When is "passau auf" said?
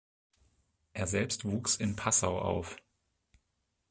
1.95-2.75